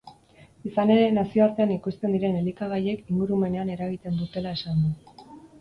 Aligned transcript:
Izan 0.69 0.93
ere, 0.93 1.03
nazioartean 1.17 1.73
ekoizten 1.75 2.17
diren 2.17 2.39
elikagaiek 2.39 3.13
ingurumenean 3.17 3.73
eragiten 3.77 4.21
dutela 4.23 4.59
esan 4.59 4.83
du. 4.89 5.31